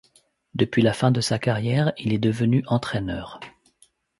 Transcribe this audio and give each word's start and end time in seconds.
Depuis 0.55 0.81
la 0.81 0.93
fin 0.93 1.11
de 1.11 1.21
sa 1.21 1.37
carrière, 1.37 1.93
il 1.99 2.11
est 2.11 2.17
devenu 2.17 2.63
entraîneur. 2.65 3.39